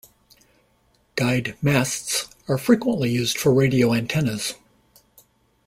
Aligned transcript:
Guyed 1.15 1.55
masts 1.61 2.27
are 2.47 2.57
frequently 2.57 3.11
used 3.11 3.37
for 3.37 3.53
radio 3.53 3.93
antennas. 3.93 4.55